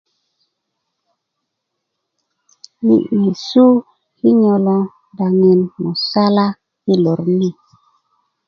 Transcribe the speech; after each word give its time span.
yi 2.85 2.95
nyesu 3.21 3.65
kinyo 4.17 4.55
lo 4.65 4.77
daŋin 5.17 5.61
musala 5.83 6.45
i 6.91 6.93
lor 7.03 7.19
ni 7.39 7.49